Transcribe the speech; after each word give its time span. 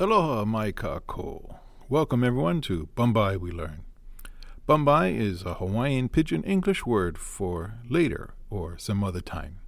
Aloha 0.00 0.44
mai 0.44 0.70
kakou. 0.70 1.56
Welcome 1.88 2.22
everyone 2.22 2.60
to 2.60 2.88
Bumbai 2.96 3.36
We 3.36 3.50
Learn. 3.50 3.82
Bumbai 4.68 5.12
is 5.18 5.42
a 5.42 5.54
Hawaiian 5.54 6.08
pidgin 6.08 6.44
English 6.44 6.86
word 6.86 7.18
for 7.18 7.80
later 7.90 8.34
or 8.48 8.78
some 8.78 9.02
other 9.02 9.20
time. 9.20 9.58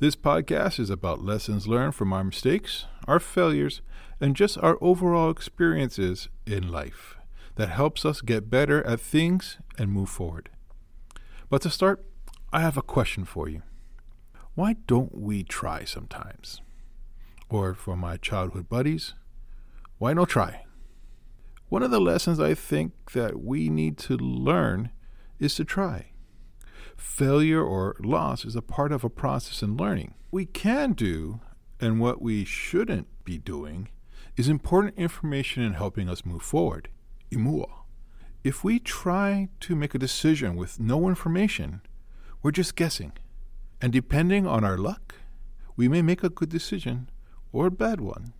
This 0.00 0.16
podcast 0.16 0.80
is 0.80 0.90
about 0.90 1.22
lessons 1.22 1.68
learned 1.68 1.94
from 1.94 2.12
our 2.12 2.24
mistakes, 2.24 2.86
our 3.06 3.20
failures, 3.20 3.82
and 4.20 4.34
just 4.34 4.58
our 4.58 4.78
overall 4.80 5.30
experiences 5.30 6.28
in 6.44 6.72
life 6.72 7.16
that 7.54 7.68
helps 7.68 8.04
us 8.04 8.20
get 8.20 8.50
better 8.50 8.84
at 8.84 8.98
things 8.98 9.58
and 9.78 9.92
move 9.92 10.08
forward. 10.08 10.50
But 11.48 11.62
to 11.62 11.70
start, 11.70 12.04
I 12.52 12.62
have 12.62 12.76
a 12.76 12.82
question 12.82 13.24
for 13.24 13.48
you. 13.48 13.62
Why 14.56 14.74
don't 14.88 15.16
we 15.16 15.44
try 15.44 15.84
sometimes? 15.84 16.60
Or 17.48 17.74
for 17.74 17.96
my 17.96 18.16
childhood 18.16 18.68
buddies, 18.68 19.14
why 20.02 20.12
no 20.12 20.24
try? 20.24 20.64
One 21.68 21.84
of 21.84 21.92
the 21.92 22.00
lessons 22.00 22.40
I 22.40 22.54
think 22.54 23.12
that 23.12 23.40
we 23.40 23.68
need 23.68 23.96
to 23.98 24.16
learn 24.16 24.90
is 25.38 25.54
to 25.54 25.64
try. 25.64 26.06
Failure 26.96 27.62
or 27.62 27.94
loss 28.00 28.44
is 28.44 28.56
a 28.56 28.62
part 28.62 28.90
of 28.90 29.04
a 29.04 29.08
process 29.08 29.62
in 29.62 29.76
learning. 29.76 30.14
We 30.32 30.44
can 30.44 30.94
do, 30.94 31.38
and 31.78 32.00
what 32.00 32.20
we 32.20 32.44
shouldn't 32.44 33.06
be 33.24 33.38
doing, 33.38 33.90
is 34.36 34.48
important 34.48 34.98
information 34.98 35.62
in 35.62 35.74
helping 35.74 36.08
us 36.08 36.26
move 36.26 36.42
forward. 36.42 36.88
Imua. 37.30 37.70
If 38.42 38.64
we 38.64 38.80
try 38.80 39.50
to 39.60 39.76
make 39.76 39.94
a 39.94 40.00
decision 40.00 40.56
with 40.56 40.80
no 40.80 41.08
information, 41.08 41.80
we're 42.42 42.50
just 42.50 42.74
guessing. 42.74 43.12
And 43.80 43.92
depending 43.92 44.48
on 44.48 44.64
our 44.64 44.76
luck, 44.76 45.14
we 45.76 45.86
may 45.86 46.02
make 46.02 46.24
a 46.24 46.28
good 46.28 46.48
decision 46.48 47.08
or 47.52 47.66
a 47.66 47.70
bad 47.70 48.00
one. 48.00 48.32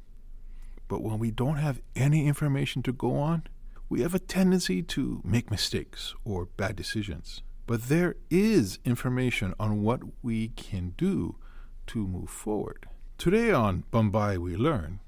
But 0.92 1.02
when 1.02 1.18
we 1.18 1.30
don't 1.30 1.56
have 1.56 1.80
any 1.96 2.26
information 2.26 2.82
to 2.82 2.92
go 2.92 3.16
on, 3.16 3.44
we 3.88 4.02
have 4.02 4.14
a 4.14 4.18
tendency 4.18 4.82
to 4.82 5.22
make 5.24 5.50
mistakes 5.50 6.14
or 6.22 6.44
bad 6.44 6.76
decisions. 6.76 7.42
But 7.66 7.84
there 7.84 8.16
is 8.28 8.78
information 8.84 9.54
on 9.58 9.82
what 9.82 10.02
we 10.22 10.48
can 10.48 10.92
do 10.98 11.36
to 11.86 12.06
move 12.06 12.28
forward. 12.28 12.88
Today 13.16 13.50
on 13.50 13.84
Bumbai 13.90 14.36
We 14.36 14.54
Learn, 14.54 15.00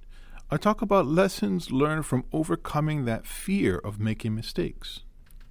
I 0.50 0.56
talk 0.56 0.80
about 0.80 1.04
lessons 1.04 1.70
learned 1.70 2.06
from 2.06 2.24
overcoming 2.32 3.04
that 3.04 3.26
fear 3.26 3.76
of 3.76 4.00
making 4.00 4.34
mistakes. 4.34 5.02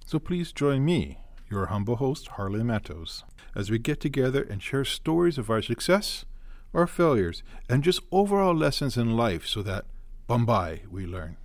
So 0.04 0.18
please 0.18 0.50
join 0.50 0.84
me, 0.84 1.20
your 1.48 1.66
humble 1.66 1.98
host, 1.98 2.26
Harley 2.30 2.64
Matos, 2.64 3.22
as 3.54 3.70
we 3.70 3.78
get 3.78 4.00
together 4.00 4.42
and 4.42 4.60
share 4.60 4.84
stories 4.84 5.38
of 5.38 5.48
our 5.48 5.62
success, 5.62 6.24
our 6.74 6.88
failures, 6.88 7.44
and 7.68 7.84
just 7.84 8.00
overall 8.10 8.52
lessons 8.52 8.96
in 8.96 9.16
life 9.16 9.46
so 9.46 9.62
that 9.62 9.84
Bumbai, 10.28 10.86
we 10.90 11.04
learn. 11.04 11.36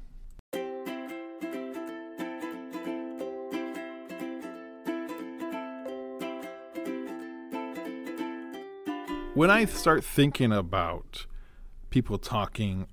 When 9.33 9.51
I 9.51 9.65
start 9.65 10.03
thinking 10.05 10.53
about 10.53 11.25
people 11.89 12.17
talking 12.17 12.87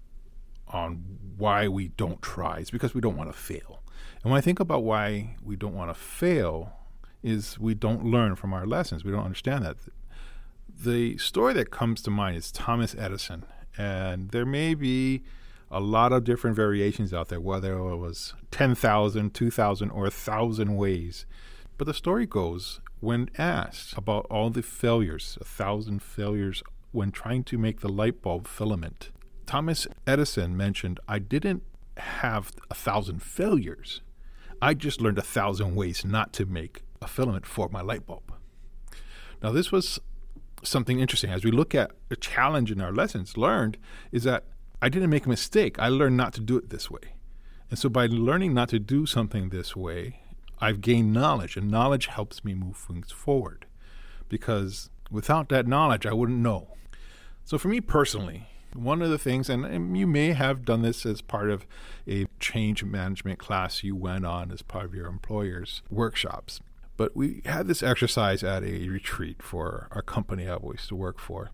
on 0.69 1.05
why 1.37 1.69
we 1.69 1.89
don't 1.89 2.21
try, 2.21 2.59
it's 2.59 2.71
because 2.71 2.93
we 2.93 3.01
don't 3.01 3.17
want 3.17 3.33
to 3.33 3.39
fail. 3.39 3.83
And 4.25 4.33
when 4.33 4.39
I 4.39 4.41
think 4.41 4.59
about 4.59 4.83
why 4.83 5.37
we 5.41 5.55
don't 5.55 5.75
want 5.75 5.91
to 5.91 5.95
fail, 5.95 6.73
is 7.23 7.59
we 7.59 7.75
don't 7.75 8.05
learn 8.05 8.35
from 8.35 8.53
our 8.53 8.67
lessons. 8.67 9.05
We 9.05 9.13
don't 9.13 9.25
understand 9.25 9.65
that. 9.65 9.77
The 10.69 11.17
story 11.19 11.55
that 11.55 11.71
comes 11.71 12.03
to 12.03 12.11
mind 12.11 12.37
is 12.37 12.51
Thomas 12.51 12.95
Edison. 12.99 13.45
And 13.79 14.31
there 14.31 14.47
may 14.47 14.75
be 14.75 15.23
a 15.71 15.81
lot 15.81 16.13
of 16.13 16.25
different 16.25 16.57
variations 16.57 17.13
out 17.13 17.29
there, 17.29 17.41
whether 17.41 17.79
it 17.79 17.97
was 17.97 18.35
10,000, 18.51 19.35
2,000, 19.35 19.91
or 19.91 20.03
1,000 20.03 20.77
ways. 20.77 21.27
But 21.79 21.87
the 21.87 21.95
story 21.95 22.27
goes 22.27 22.81
when 23.01 23.29
asked 23.37 23.97
about 23.97 24.27
all 24.31 24.51
the 24.51 24.63
failures, 24.63 25.37
a 25.41 25.45
thousand 25.45 26.03
failures 26.03 26.63
when 26.93 27.11
trying 27.11 27.45
to 27.45 27.59
make 27.59 27.81
the 27.81 27.89
light 27.89 28.23
bulb 28.23 28.47
filament, 28.49 29.11
Thomas 29.47 29.87
Edison 30.07 30.57
mentioned, 30.57 30.99
I 31.07 31.19
didn't 31.19 31.63
have 31.99 32.53
a 32.71 32.75
thousand 32.75 33.23
failures. 33.23 34.03
I 34.61 34.75
just 34.75 35.01
learned 35.01 35.19
a 35.19 35.23
thousand 35.23 35.77
ways 35.77 36.05
not 36.05 36.33
to 36.35 36.47
make 36.47 36.83
a 37.01 37.07
filament 37.07 37.47
for 37.47 37.69
my 37.69 37.81
light 37.81 38.07
bulb. 38.07 38.33
Now, 39.43 39.53
this 39.53 39.71
was 39.71 40.01
something 40.63 40.99
interesting. 40.99 41.31
As 41.31 41.45
we 41.45 41.51
look 41.51 41.75
at 41.75 41.93
the 42.09 42.17
challenge 42.17 42.73
in 42.73 42.81
our 42.81 42.93
lessons 42.93 43.37
learned, 43.37 43.77
is 44.11 44.25
that 44.25 44.45
I 44.81 44.89
didn't 44.89 45.11
make 45.11 45.27
a 45.27 45.31
mistake. 45.31 45.79
I 45.79 45.89
learned 45.89 46.17
not 46.17 46.35
to 46.35 46.41
do 46.41 46.57
it 46.57 46.71
this 46.71 46.91
way. 46.91 47.15
And 47.71 47.79
so 47.79 47.89
by 47.89 48.07
learning 48.07 48.55
not 48.55 48.69
to 48.71 48.79
do 48.79 49.07
something 49.07 49.49
this 49.49 49.75
way, 49.75 50.21
I've 50.61 50.81
gained 50.81 51.13
knowledge, 51.13 51.57
and 51.57 51.71
knowledge 51.71 52.07
helps 52.07 52.45
me 52.45 52.55
move 52.55 52.77
things 52.77 53.11
forward. 53.11 53.67
Because 54.29 54.91
without 55.11 55.49
that 55.49 55.67
knowledge, 55.67 56.07
I 56.07 56.13
wouldn't 56.13 56.39
know. 56.39 56.69
So 57.45 57.59
for 57.59 57.69
me 57.69 57.81
personally, 57.81 58.49
one 58.75 59.01
of 59.01 59.11
the 59.11 59.19
things, 59.19 59.49
and, 59.49 59.97
you 59.97 60.07
may 60.07 60.33
have 60.33 60.65
done 60.65 60.83
this 60.83 61.07
as 61.07 61.23
part 61.23 61.51
of 61.51 61.67
a 62.07 62.27
change 62.39 62.85
management 62.85 63.39
class 63.39 63.83
you 63.83 63.97
went 63.97 64.27
on 64.27 64.53
as 64.53 64.63
part 64.63 64.85
of 64.85 64.95
your 64.95 65.07
employer's 65.07 65.83
workshops, 65.91 66.61
but 66.97 67.17
we 67.17 67.43
had 67.45 67.67
this 67.67 67.83
exercise 67.83 68.43
at 68.43 68.63
a 68.63 68.89
retreat 68.89 69.43
for 69.43 69.89
our 69.93 70.03
company 70.03 70.49
I 70.49 70.59
used 70.63 70.89
to 70.89 70.97
work 70.97 71.19
for 71.19 71.51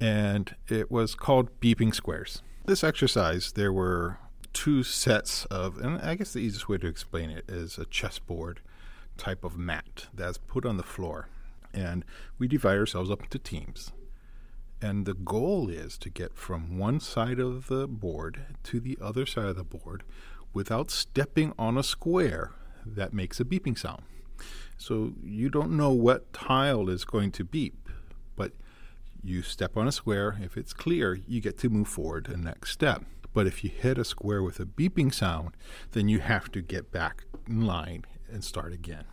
and 0.00 0.54
it 0.68 0.90
was 0.90 1.14
called 1.14 1.60
Beeping 1.60 1.94
Squares. 1.94 2.42
This 2.64 2.82
exercise, 2.82 3.52
there 3.52 3.72
were 3.72 4.18
two 4.52 4.82
sets 4.82 5.44
of, 5.46 5.78
and 5.78 6.00
I 6.00 6.14
guess 6.14 6.32
the 6.32 6.40
easiest 6.40 6.68
way 6.68 6.78
to 6.78 6.86
explain 6.86 7.30
it 7.30 7.44
is 7.48 7.78
a 7.78 7.84
chessboard 7.84 8.60
type 9.16 9.44
of 9.44 9.58
mat 9.58 10.06
that's 10.14 10.38
put 10.38 10.64
on 10.64 10.76
the 10.76 10.82
floor. 10.82 11.28
And 11.72 12.04
we 12.38 12.48
divide 12.48 12.78
ourselves 12.78 13.10
up 13.10 13.22
into 13.22 13.38
teams. 13.38 13.92
And 14.82 15.04
the 15.04 15.14
goal 15.14 15.68
is 15.68 15.98
to 15.98 16.10
get 16.10 16.36
from 16.36 16.78
one 16.78 17.00
side 17.00 17.38
of 17.38 17.68
the 17.68 17.86
board 17.86 18.40
to 18.64 18.80
the 18.80 18.96
other 19.00 19.26
side 19.26 19.44
of 19.44 19.56
the 19.56 19.64
board 19.64 20.02
without 20.54 20.90
stepping 20.90 21.52
on 21.58 21.76
a 21.76 21.82
square 21.82 22.52
that 22.84 23.12
makes 23.12 23.38
a 23.38 23.44
beeping 23.44 23.78
sound. 23.78 24.02
So 24.78 25.12
you 25.22 25.50
don't 25.50 25.76
know 25.76 25.90
what 25.90 26.32
tile 26.32 26.88
is 26.88 27.04
going 27.04 27.30
to 27.32 27.44
beep, 27.44 27.90
but 28.36 28.52
you 29.22 29.42
step 29.42 29.76
on 29.76 29.88
a 29.88 29.92
square. 29.92 30.38
If 30.42 30.56
it's 30.56 30.72
clear, 30.72 31.14
you 31.26 31.40
get 31.40 31.58
to 31.58 31.68
move 31.68 31.88
forward 31.88 32.26
to 32.26 32.32
the 32.32 32.38
next 32.38 32.72
step. 32.72 33.04
But 33.32 33.46
if 33.46 33.62
you 33.62 33.70
hit 33.70 33.98
a 33.98 34.04
square 34.04 34.42
with 34.42 34.58
a 34.60 34.64
beeping 34.64 35.12
sound, 35.14 35.56
then 35.92 36.08
you 36.08 36.20
have 36.20 36.50
to 36.52 36.62
get 36.62 36.90
back 36.90 37.24
in 37.46 37.62
line 37.62 38.04
and 38.30 38.42
start 38.44 38.72
again. 38.72 39.04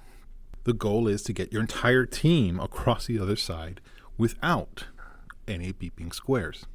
The 0.64 0.74
goal 0.74 1.08
is 1.08 1.22
to 1.24 1.34
get 1.34 1.52
your 1.52 1.62
entire 1.62 2.06
team 2.06 2.60
across 2.60 3.06
the 3.06 3.20
other 3.20 3.36
side 3.36 3.80
without 4.18 4.86
any 5.48 5.72
beeping 5.72 6.14
squares. 6.14 6.66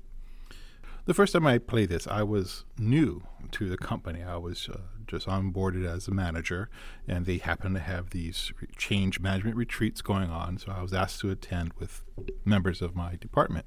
The 1.05 1.15
first 1.15 1.33
time 1.33 1.49
I 1.49 1.59
played 1.59 1.89
this, 1.89 2.07
I 2.07 2.23
was 2.23 2.65
new 2.79 3.25
to 3.51 3.69
the 3.69 3.77
company. 3.77 4.23
I 4.23 4.37
was 4.37 4.69
uh, 4.69 4.83
just 5.05 5.27
onboarded 5.27 5.85
as 5.85 6.07
a 6.07 6.13
manager, 6.13 6.71
and 7.09 7.27
they 7.27 7.39
happened 7.39 7.75
to 7.75 7.81
have 7.81 8.11
these 8.11 8.53
change 8.77 9.19
management 9.19 9.57
retreats 9.57 10.01
going 10.01 10.31
on. 10.31 10.59
So 10.59 10.71
I 10.71 10.81
was 10.81 10.93
asked 10.93 11.19
to 11.21 11.31
attend 11.31 11.73
with 11.73 12.05
members 12.45 12.81
of 12.81 12.95
my 12.95 13.17
department. 13.17 13.67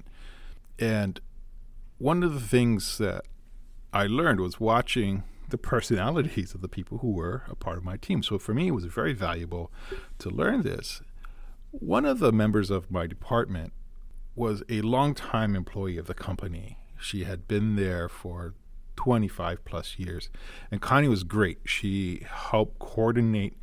And 0.78 1.20
one 1.98 2.22
of 2.22 2.32
the 2.32 2.40
things 2.40 2.96
that 2.98 3.26
I 3.92 4.06
learned 4.06 4.40
was 4.40 4.58
watching 4.58 5.22
the 5.50 5.58
personalities 5.58 6.54
of 6.54 6.62
the 6.62 6.68
people 6.68 6.98
who 6.98 7.12
were 7.12 7.42
a 7.50 7.54
part 7.54 7.76
of 7.76 7.84
my 7.84 7.98
team. 7.98 8.22
So 8.22 8.38
for 8.38 8.54
me, 8.54 8.68
it 8.68 8.74
was 8.74 8.86
very 8.86 9.12
valuable 9.12 9.70
to 10.20 10.30
learn 10.30 10.62
this. 10.62 11.02
One 11.70 12.06
of 12.06 12.18
the 12.18 12.32
members 12.32 12.70
of 12.70 12.90
my 12.90 13.06
department 13.06 13.74
was 14.34 14.62
a 14.70 14.80
longtime 14.80 15.54
employee 15.54 15.98
of 15.98 16.06
the 16.06 16.14
company 16.14 16.78
she 16.98 17.24
had 17.24 17.46
been 17.48 17.76
there 17.76 18.08
for 18.08 18.54
25 18.96 19.64
plus 19.64 19.98
years. 19.98 20.30
And 20.70 20.80
Connie 20.80 21.08
was 21.08 21.24
great. 21.24 21.58
She 21.64 22.26
helped 22.28 22.78
coordinate 22.78 23.56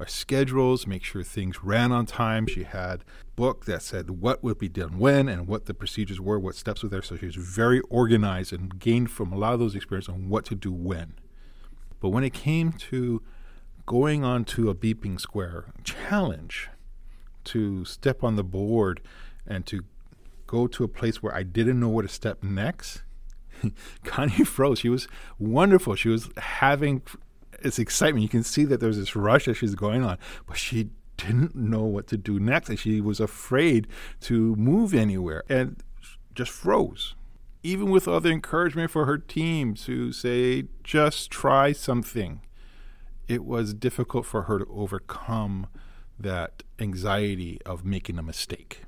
our 0.00 0.06
schedules, 0.06 0.86
make 0.86 1.02
sure 1.02 1.22
things 1.22 1.64
ran 1.64 1.90
on 1.90 2.06
time. 2.06 2.46
She 2.46 2.62
had 2.62 3.00
a 3.00 3.04
book 3.34 3.64
that 3.64 3.82
said 3.82 4.10
what 4.10 4.44
would 4.44 4.58
be 4.58 4.68
done 4.68 4.98
when 4.98 5.28
and 5.28 5.48
what 5.48 5.66
the 5.66 5.74
procedures 5.74 6.20
were, 6.20 6.38
what 6.38 6.54
steps 6.54 6.82
were 6.82 6.88
there. 6.88 7.02
So 7.02 7.16
she 7.16 7.26
was 7.26 7.34
very 7.34 7.80
organized 7.90 8.52
and 8.52 8.78
gained 8.78 9.10
from 9.10 9.32
a 9.32 9.36
lot 9.36 9.54
of 9.54 9.60
those 9.60 9.74
experiences 9.74 10.14
on 10.14 10.28
what 10.28 10.44
to 10.46 10.54
do 10.54 10.72
when. 10.72 11.14
But 12.00 12.10
when 12.10 12.22
it 12.22 12.32
came 12.32 12.72
to 12.72 13.22
going 13.86 14.22
on 14.22 14.44
to 14.44 14.70
a 14.70 14.74
beeping 14.74 15.20
square 15.20 15.72
challenge 15.82 16.68
to 17.44 17.84
step 17.84 18.22
on 18.22 18.36
the 18.36 18.44
board 18.44 19.00
and 19.46 19.66
to 19.66 19.82
go 20.48 20.66
to 20.66 20.82
a 20.82 20.88
place 20.88 21.22
where 21.22 21.32
I 21.32 21.44
didn't 21.44 21.78
know 21.78 21.88
where 21.88 22.02
to 22.02 22.08
step 22.08 22.42
next, 22.42 23.02
Connie 24.04 24.44
froze. 24.44 24.80
She 24.80 24.88
was 24.88 25.06
wonderful. 25.38 25.94
She 25.94 26.08
was 26.08 26.28
having 26.36 27.02
this 27.62 27.78
excitement. 27.78 28.22
You 28.24 28.28
can 28.28 28.42
see 28.42 28.64
that 28.64 28.80
there's 28.80 28.98
this 28.98 29.14
rush 29.14 29.44
that 29.44 29.54
she's 29.54 29.76
going 29.76 30.02
on, 30.02 30.18
but 30.46 30.56
she 30.56 30.90
didn't 31.16 31.54
know 31.54 31.82
what 31.82 32.06
to 32.08 32.16
do 32.16 32.40
next, 32.40 32.68
and 32.68 32.78
she 32.78 33.00
was 33.00 33.20
afraid 33.20 33.86
to 34.22 34.56
move 34.56 34.94
anywhere 34.94 35.44
and 35.48 35.82
just 36.34 36.50
froze. 36.50 37.14
even 37.64 37.90
with 37.90 38.06
all 38.06 38.20
the 38.20 38.30
encouragement 38.30 38.90
for 38.90 39.04
her 39.04 39.18
team 39.18 39.74
to 39.74 40.12
say, 40.12 40.64
just 40.84 41.30
try 41.30 41.72
something, 41.72 42.40
it 43.26 43.44
was 43.44 43.74
difficult 43.74 44.24
for 44.24 44.42
her 44.42 44.60
to 44.60 44.66
overcome 44.70 45.66
that 46.18 46.62
anxiety 46.78 47.60
of 47.66 47.84
making 47.84 48.16
a 48.16 48.22
mistake. 48.22 48.82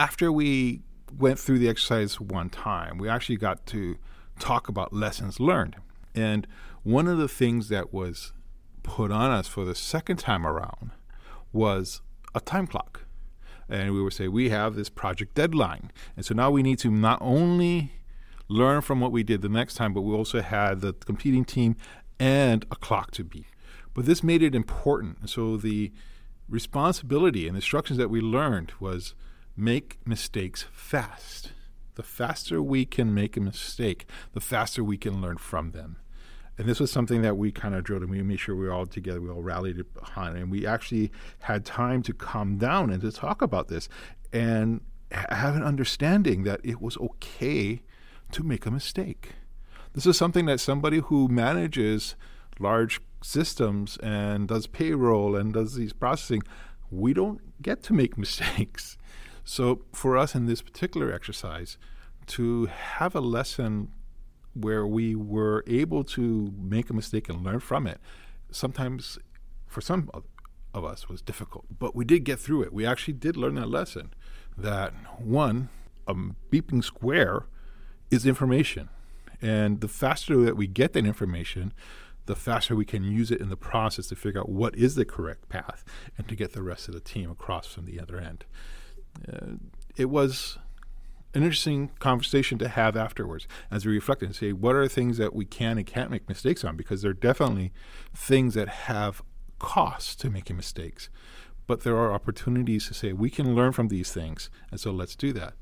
After 0.00 0.32
we 0.32 0.80
went 1.14 1.38
through 1.38 1.58
the 1.58 1.68
exercise 1.68 2.18
one 2.18 2.48
time, 2.48 2.96
we 2.96 3.06
actually 3.06 3.36
got 3.36 3.66
to 3.66 3.98
talk 4.38 4.66
about 4.66 4.94
lessons 4.94 5.38
learned. 5.38 5.76
And 6.14 6.46
one 6.84 7.06
of 7.06 7.18
the 7.18 7.28
things 7.28 7.68
that 7.68 7.92
was 7.92 8.32
put 8.82 9.12
on 9.12 9.30
us 9.30 9.46
for 9.46 9.66
the 9.66 9.74
second 9.74 10.16
time 10.16 10.46
around 10.46 10.92
was 11.52 12.00
a 12.34 12.40
time 12.40 12.66
clock. 12.66 13.04
And 13.68 13.92
we 13.92 14.02
would 14.02 14.14
say, 14.14 14.26
we 14.26 14.48
have 14.48 14.74
this 14.74 14.88
project 14.88 15.34
deadline. 15.34 15.92
And 16.16 16.24
so 16.24 16.32
now 16.34 16.50
we 16.50 16.62
need 16.62 16.78
to 16.78 16.90
not 16.90 17.18
only 17.20 17.92
learn 18.48 18.80
from 18.80 19.00
what 19.00 19.12
we 19.12 19.22
did 19.22 19.42
the 19.42 19.50
next 19.50 19.74
time, 19.74 19.92
but 19.92 20.00
we 20.00 20.14
also 20.14 20.40
had 20.40 20.80
the 20.80 20.94
competing 20.94 21.44
team 21.44 21.76
and 22.18 22.64
a 22.70 22.76
clock 22.76 23.10
to 23.10 23.22
beat. 23.22 23.48
But 23.92 24.06
this 24.06 24.22
made 24.22 24.42
it 24.42 24.54
important. 24.54 25.28
So 25.28 25.58
the 25.58 25.92
responsibility 26.48 27.46
and 27.46 27.54
instructions 27.54 27.98
that 27.98 28.08
we 28.08 28.22
learned 28.22 28.72
was 28.80 29.14
make 29.60 29.98
mistakes 30.06 30.64
fast. 30.72 31.52
The 31.94 32.02
faster 32.02 32.62
we 32.62 32.84
can 32.86 33.12
make 33.12 33.36
a 33.36 33.40
mistake, 33.40 34.06
the 34.32 34.40
faster 34.40 34.82
we 34.82 34.96
can 34.96 35.20
learn 35.20 35.36
from 35.36 35.72
them. 35.72 35.98
And 36.56 36.68
this 36.68 36.80
was 36.80 36.90
something 36.90 37.22
that 37.22 37.36
we 37.36 37.52
kind 37.52 37.74
of 37.74 37.84
drilled 37.84 38.02
and 38.02 38.10
we 38.10 38.22
made 38.22 38.40
sure 38.40 38.54
we 38.54 38.66
were 38.66 38.72
all 38.72 38.86
together, 38.86 39.20
we 39.20 39.30
all 39.30 39.42
rallied 39.42 39.82
behind. 39.94 40.36
And 40.36 40.50
we 40.50 40.66
actually 40.66 41.10
had 41.40 41.64
time 41.64 42.02
to 42.02 42.12
calm 42.12 42.58
down 42.58 42.90
and 42.90 43.00
to 43.02 43.12
talk 43.12 43.40
about 43.42 43.68
this 43.68 43.88
and 44.32 44.80
have 45.10 45.56
an 45.56 45.62
understanding 45.62 46.44
that 46.44 46.60
it 46.62 46.80
was 46.80 46.96
okay 46.98 47.82
to 48.32 48.42
make 48.42 48.66
a 48.66 48.70
mistake. 48.70 49.32
This 49.92 50.06
is 50.06 50.16
something 50.16 50.46
that 50.46 50.60
somebody 50.60 50.98
who 50.98 51.28
manages 51.28 52.14
large 52.58 53.00
systems 53.22 53.96
and 54.02 54.48
does 54.48 54.66
payroll 54.66 55.34
and 55.34 55.52
does 55.52 55.74
these 55.74 55.92
processing, 55.92 56.42
we 56.90 57.12
don't 57.12 57.40
get 57.62 57.82
to 57.84 57.92
make 57.92 58.16
mistakes. 58.18 58.96
So 59.50 59.80
for 59.92 60.16
us 60.16 60.36
in 60.36 60.46
this 60.46 60.62
particular 60.62 61.12
exercise, 61.12 61.76
to 62.28 62.66
have 62.66 63.16
a 63.16 63.20
lesson 63.20 63.88
where 64.54 64.86
we 64.86 65.16
were 65.16 65.64
able 65.66 66.04
to 66.04 66.54
make 66.56 66.88
a 66.88 66.92
mistake 66.92 67.28
and 67.28 67.42
learn 67.42 67.58
from 67.58 67.88
it, 67.88 67.98
sometimes 68.52 69.18
for 69.66 69.80
some 69.80 70.08
of 70.72 70.84
us 70.84 71.08
was 71.08 71.20
difficult. 71.20 71.64
But 71.80 71.96
we 71.96 72.04
did 72.04 72.22
get 72.22 72.38
through 72.38 72.62
it. 72.62 72.72
We 72.72 72.86
actually 72.86 73.14
did 73.14 73.36
learn 73.36 73.56
that 73.56 73.68
lesson 73.68 74.14
that 74.56 74.92
one, 75.20 75.68
a 76.06 76.14
beeping 76.14 76.84
square 76.84 77.46
is 78.08 78.24
information. 78.26 78.88
And 79.42 79.80
the 79.80 79.88
faster 79.88 80.44
that 80.44 80.56
we 80.56 80.68
get 80.68 80.92
that 80.92 81.04
information, 81.04 81.72
the 82.26 82.36
faster 82.36 82.76
we 82.76 82.84
can 82.84 83.02
use 83.02 83.32
it 83.32 83.40
in 83.40 83.48
the 83.48 83.56
process 83.56 84.06
to 84.08 84.14
figure 84.14 84.42
out 84.42 84.48
what 84.48 84.76
is 84.76 84.94
the 84.94 85.04
correct 85.04 85.48
path 85.48 85.84
and 86.16 86.28
to 86.28 86.36
get 86.36 86.52
the 86.52 86.62
rest 86.62 86.86
of 86.86 86.94
the 86.94 87.00
team 87.00 87.32
across 87.32 87.66
from 87.66 87.86
the 87.86 87.98
other 87.98 88.20
end. 88.20 88.44
It 89.96 90.06
was 90.06 90.58
an 91.34 91.42
interesting 91.42 91.90
conversation 91.98 92.58
to 92.58 92.68
have 92.68 92.96
afterwards 92.96 93.46
as 93.70 93.86
we 93.86 93.92
reflect 93.92 94.22
and 94.22 94.34
say 94.34 94.52
what 94.52 94.74
are 94.74 94.88
things 94.88 95.16
that 95.18 95.34
we 95.34 95.44
can 95.44 95.78
and 95.78 95.86
can't 95.86 96.10
make 96.10 96.28
mistakes 96.28 96.64
on? 96.64 96.76
Because 96.76 97.02
there 97.02 97.12
are 97.12 97.14
definitely 97.14 97.72
things 98.14 98.54
that 98.54 98.68
have 98.68 99.22
costs 99.58 100.14
to 100.16 100.30
making 100.30 100.56
mistakes 100.56 101.10
but 101.66 101.82
there 101.82 101.96
are 101.96 102.12
opportunities 102.12 102.88
to 102.88 102.94
say 102.94 103.12
we 103.12 103.30
can 103.30 103.54
learn 103.54 103.70
from 103.70 103.88
these 103.88 104.10
things 104.10 104.50
and 104.70 104.80
so 104.80 104.90
let's 104.90 105.14
do 105.14 105.32
that. 105.32 105.52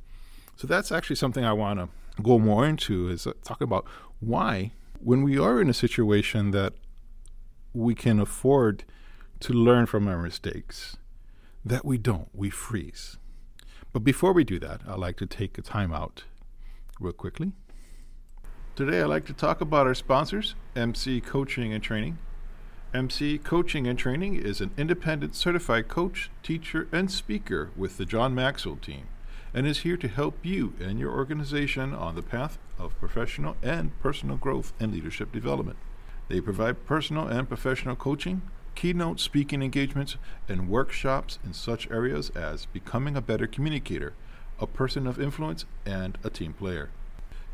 So 0.56 0.66
that's 0.66 0.90
actually 0.90 1.16
something 1.16 1.44
i 1.44 1.52
want 1.52 1.78
to 1.80 1.88
go 2.22 2.38
more 2.38 2.66
into 2.66 3.08
is 3.08 3.26
uh, 3.26 3.32
talk 3.44 3.60
about 3.60 3.84
why 4.20 4.72
when 5.00 5.22
we 5.22 5.38
are 5.38 5.60
in 5.60 5.68
a 5.68 5.74
situation 5.74 6.50
that 6.50 6.72
we 7.72 7.94
can 7.94 8.18
afford 8.18 8.84
to 9.40 9.52
learn 9.52 9.86
from 9.86 10.08
our 10.08 10.18
mistakes 10.18 10.96
that 11.64 11.84
we 11.84 11.98
don't 11.98 12.28
we 12.34 12.50
freeze 12.50 13.18
but 13.92 14.04
before 14.04 14.32
we 14.32 14.44
do 14.44 14.58
that, 14.58 14.82
I'd 14.86 14.98
like 14.98 15.16
to 15.18 15.26
take 15.26 15.58
a 15.58 15.62
time 15.62 15.92
out 15.92 16.24
real 17.00 17.12
quickly. 17.12 17.52
Today, 18.76 19.00
I'd 19.00 19.06
like 19.06 19.26
to 19.26 19.32
talk 19.32 19.60
about 19.60 19.86
our 19.86 19.94
sponsors, 19.94 20.54
MC 20.76 21.20
Coaching 21.20 21.72
and 21.72 21.82
Training. 21.82 22.18
MC 22.94 23.38
Coaching 23.38 23.86
and 23.86 23.98
Training 23.98 24.34
is 24.36 24.60
an 24.60 24.70
independent 24.76 25.34
certified 25.34 25.88
coach, 25.88 26.30
teacher, 26.42 26.88
and 26.92 27.10
speaker 27.10 27.70
with 27.76 27.96
the 27.96 28.04
John 28.04 28.34
Maxwell 28.34 28.76
team 28.76 29.08
and 29.54 29.66
is 29.66 29.78
here 29.78 29.96
to 29.96 30.08
help 30.08 30.44
you 30.44 30.74
and 30.80 30.98
your 30.98 31.12
organization 31.12 31.94
on 31.94 32.14
the 32.14 32.22
path 32.22 32.58
of 32.78 32.98
professional 32.98 33.56
and 33.62 33.98
personal 34.00 34.36
growth 34.36 34.72
and 34.78 34.92
leadership 34.92 35.32
development. 35.32 35.78
They 36.28 36.40
provide 36.40 36.86
personal 36.86 37.26
and 37.26 37.48
professional 37.48 37.96
coaching, 37.96 38.42
keynote 38.78 39.18
speaking 39.18 39.60
engagements, 39.60 40.16
and 40.48 40.68
workshops 40.68 41.40
in 41.44 41.52
such 41.52 41.90
areas 41.90 42.30
as 42.36 42.66
becoming 42.66 43.16
a 43.16 43.20
better 43.20 43.48
communicator, 43.48 44.14
a 44.60 44.68
person 44.68 45.04
of 45.04 45.20
influence, 45.20 45.64
and 45.84 46.16
a 46.22 46.30
team 46.30 46.52
player. 46.52 46.88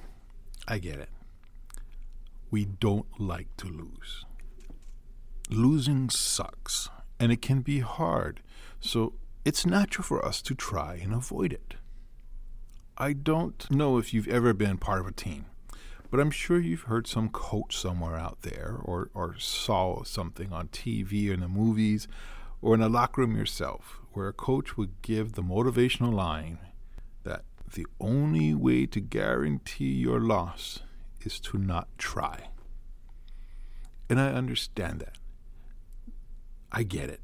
I 0.66 0.78
get 0.78 0.98
it 0.98 1.08
we 2.50 2.64
don't 2.64 3.20
like 3.20 3.48
to 3.58 3.66
lose. 3.66 4.24
Losing 5.50 6.10
sucks, 6.10 6.88
and 7.18 7.32
it 7.32 7.42
can 7.42 7.60
be 7.60 7.80
hard, 7.80 8.40
so 8.80 9.14
it's 9.44 9.66
natural 9.66 10.04
for 10.04 10.24
us 10.24 10.42
to 10.42 10.54
try 10.54 10.94
and 11.02 11.14
avoid 11.14 11.52
it. 11.52 11.74
I 12.96 13.12
don't 13.12 13.70
know 13.70 13.98
if 13.98 14.12
you've 14.12 14.28
ever 14.28 14.52
been 14.52 14.78
part 14.78 15.00
of 15.00 15.06
a 15.06 15.12
team, 15.12 15.46
but 16.10 16.20
I'm 16.20 16.30
sure 16.30 16.58
you've 16.58 16.82
heard 16.82 17.06
some 17.06 17.28
coach 17.28 17.76
somewhere 17.76 18.16
out 18.16 18.42
there 18.42 18.78
or, 18.82 19.10
or 19.14 19.36
saw 19.38 20.02
something 20.04 20.52
on 20.52 20.68
TV 20.68 21.30
or 21.30 21.34
in 21.34 21.40
the 21.40 21.48
movies 21.48 22.08
or 22.60 22.74
in 22.74 22.82
a 22.82 22.88
locker 22.88 23.20
room 23.20 23.36
yourself 23.36 24.00
where 24.12 24.28
a 24.28 24.32
coach 24.32 24.76
would 24.76 25.00
give 25.02 25.32
the 25.32 25.42
motivational 25.42 26.12
line 26.12 26.58
that 27.22 27.44
the 27.74 27.86
only 28.00 28.54
way 28.54 28.86
to 28.86 29.00
guarantee 29.00 29.92
your 29.92 30.20
loss 30.20 30.80
is 31.22 31.40
to 31.40 31.58
not 31.58 31.88
try. 31.98 32.48
And 34.08 34.20
I 34.20 34.28
understand 34.28 35.00
that. 35.00 35.18
I 36.72 36.82
get 36.82 37.10
it. 37.10 37.20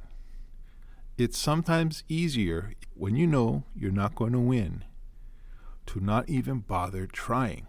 It's 1.17 1.39
sometimes 1.39 2.03
easier 2.09 2.73
when 2.95 3.15
you 3.17 3.27
know 3.27 3.65
you're 3.75 3.93
not 3.93 4.15
going 4.15 4.33
to 4.33 4.41
win 4.41 4.85
to 5.87 6.01
not 6.01 6.29
even 6.29 6.61
bother 6.61 7.07
trying. 7.07 7.67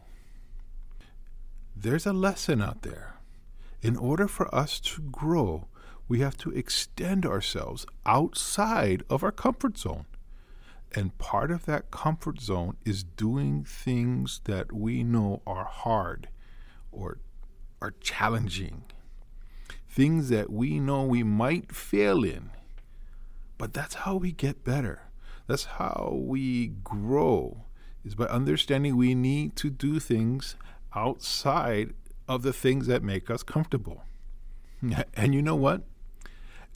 There's 1.76 2.06
a 2.06 2.14
lesson 2.14 2.62
out 2.62 2.82
there. 2.82 3.16
In 3.82 3.98
order 3.98 4.28
for 4.28 4.54
us 4.54 4.80
to 4.80 5.02
grow, 5.02 5.68
we 6.08 6.20
have 6.20 6.38
to 6.38 6.52
extend 6.52 7.26
ourselves 7.26 7.86
outside 8.06 9.04
of 9.10 9.24
our 9.24 9.32
comfort 9.32 9.78
zone. 9.78 10.06
And 10.96 11.18
part 11.18 11.52
of 11.52 11.66
that 11.66 11.92
comfort 11.92 12.40
zone 12.40 12.78
is 12.86 13.04
doing 13.04 13.66
things 13.66 14.40
that 14.46 14.72
we 14.72 15.04
know 15.04 15.42
are 15.46 15.66
hard 15.66 16.30
or 16.90 17.20
are 17.82 17.94
challenging. 18.00 18.86
Things 19.90 20.30
that 20.30 20.50
we 20.50 20.80
know 20.80 21.04
we 21.04 21.22
might 21.22 21.76
fail 21.76 22.24
in. 22.24 22.50
But 23.58 23.74
that's 23.74 23.96
how 23.96 24.16
we 24.16 24.32
get 24.32 24.64
better. 24.64 25.02
That's 25.48 25.66
how 25.66 26.18
we 26.18 26.68
grow, 26.68 27.66
is 28.06 28.16
by 28.16 28.26
understanding 28.26 28.96
we 28.96 29.16
need 29.16 29.58
to 29.58 29.70
do 29.70 30.00
things 30.00 30.56
outside 30.96 31.94
of 32.28 32.42
the 32.42 32.54
things 32.54 32.88
that 32.88 33.04
make 33.04 33.30
us 33.30 33.44
comfortable. 33.44 34.04
And 35.16 35.34
you 35.34 35.42
know 35.42 35.56
what? 35.56 35.82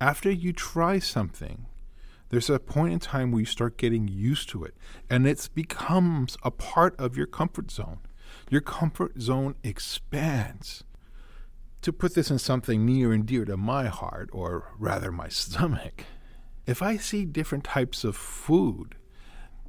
After 0.02 0.32
you 0.32 0.52
try 0.52 1.00
something, 1.00 1.68
there's 2.30 2.50
a 2.50 2.60
point 2.60 2.94
in 2.94 3.00
time 3.00 3.32
where 3.32 3.42
you 3.42 3.46
start 3.46 3.78
getting 3.78 4.08
used 4.08 4.50
to 4.50 4.64
it 4.64 4.76
and 5.10 5.28
it 5.28 5.50
becomes 5.54 6.38
a 6.44 6.52
part 6.52 6.96
of 7.00 7.18
your 7.18 7.26
comfort 7.26 7.72
zone. 7.72 8.00
Your 8.50 8.62
comfort 8.62 9.20
zone 9.20 9.56
expands. 9.64 10.84
To 11.84 11.94
put 11.94 12.14
this 12.14 12.30
in 12.30 12.40
something 12.40 12.86
near 12.86 13.14
and 13.14 13.26
dear 13.26 13.46
to 13.46 13.56
my 13.56 13.86
heart, 13.86 14.30
or 14.34 14.74
rather 14.78 15.12
my 15.12 15.28
stomach, 15.30 16.04
if 16.66 16.82
I 16.82 16.98
see 16.98 17.26
different 17.26 17.64
types 17.64 18.04
of 18.04 18.16
food, 18.16 18.96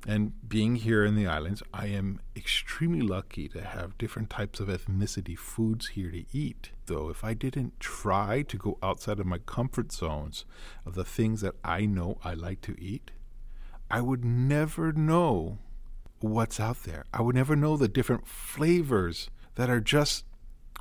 and 0.06 0.32
being 0.48 0.76
here 0.76 1.04
in 1.04 1.14
the 1.14 1.26
islands, 1.26 1.62
I 1.74 1.86
am 1.86 2.20
extremely 2.34 3.02
lucky 3.02 3.48
to 3.48 3.62
have 3.62 3.98
different 3.98 4.30
types 4.30 4.58
of 4.58 4.68
ethnicity 4.68 5.36
foods 5.36 5.88
here 5.88 6.10
to 6.10 6.24
eat. 6.32 6.70
Though, 6.86 7.10
if 7.10 7.22
I 7.22 7.34
didn't 7.34 7.78
try 7.80 8.42
to 8.42 8.56
go 8.56 8.78
outside 8.82 9.20
of 9.20 9.26
my 9.26 9.38
comfort 9.38 9.92
zones 9.92 10.46
of 10.86 10.94
the 10.94 11.04
things 11.04 11.42
that 11.42 11.54
I 11.62 11.84
know 11.84 12.18
I 12.24 12.34
like 12.34 12.62
to 12.62 12.76
eat, 12.80 13.10
I 13.90 14.00
would 14.00 14.24
never 14.24 14.92
know 14.92 15.58
what's 16.20 16.58
out 16.58 16.84
there. 16.84 17.04
I 17.12 17.22
would 17.22 17.34
never 17.34 17.54
know 17.54 17.76
the 17.76 17.88
different 17.88 18.26
flavors 18.26 19.28
that 19.56 19.68
are 19.68 19.80
just, 19.80 20.24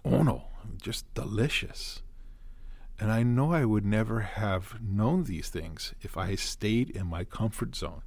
oh 0.06 0.24
no, 0.24 0.46
just 0.82 1.14
delicious. 1.14 2.02
And 3.00 3.12
I 3.12 3.24
know 3.24 3.54
I 3.54 3.66
would 3.66 3.86
never 3.86 4.22
have 4.22 4.82
known 4.82 5.24
these 5.24 5.50
things 5.50 5.94
if 6.02 6.18
I 6.18 6.36
stayed 6.36 6.90
in 6.90 7.08
my 7.08 7.24
comfort 7.24 7.76
zone. 7.76 8.02